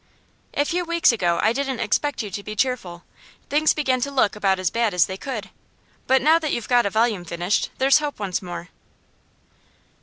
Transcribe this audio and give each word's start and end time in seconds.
'A 0.55 0.65
few 0.65 0.83
weeks 0.83 1.11
ago 1.11 1.37
I 1.43 1.53
didn't 1.53 1.79
expect 1.79 2.23
you 2.23 2.31
to 2.31 2.41
be 2.41 2.55
cheerful. 2.55 3.03
Things 3.51 3.71
began 3.75 4.01
to 4.01 4.09
look 4.09 4.35
about 4.35 4.57
as 4.57 4.71
bad 4.71 4.95
as 4.95 5.05
they 5.05 5.15
could. 5.15 5.51
But 6.07 6.23
now 6.23 6.39
that 6.39 6.51
you've 6.51 6.67
got 6.67 6.87
a 6.87 6.89
volume 6.89 7.23
finished, 7.23 7.69
there's 7.77 7.99
hope 7.99 8.17
once 8.17 8.41
more. 8.41 8.69